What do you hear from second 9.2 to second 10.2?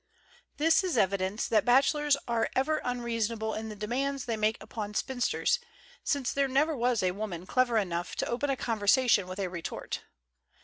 with a retort.